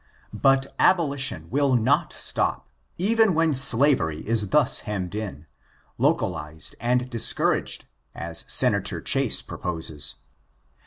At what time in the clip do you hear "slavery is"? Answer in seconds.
3.53-4.49